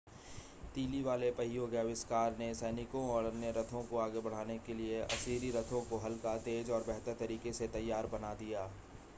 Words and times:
तीली 0.75 1.01
वाले 1.03 1.29
पहियों 1.31 1.67
के 1.67 1.77
आविष्कार 1.77 2.37
ने 2.37 2.53
सैनिकों 2.55 3.03
और 3.09 3.25
अन्य 3.25 3.51
रथों 3.57 3.83
को 3.83 3.97
आगे 3.99 4.21
बढ़ाने 4.21 4.57
के 4.65 4.73
लिए 4.73 5.01
असीरी 5.01 5.51
रथों 5.51 5.81
को 5.89 5.97
हल्का 6.05 6.35
तेज 6.45 6.69
और 6.71 6.83
बेहतर 6.87 7.13
तरीके 7.19 7.53
से 7.53 7.67
तैयार 7.69 8.07
बना 8.13 8.33
दिया 8.35 8.69